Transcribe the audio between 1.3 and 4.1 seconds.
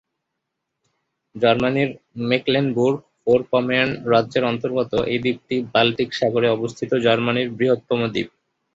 জার্মানির মেকলেনবুর্গ-ফোরপমের্ন